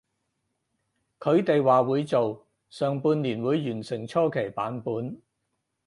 [1.19, 5.21] 佢哋話會做，上半年會完成初期版本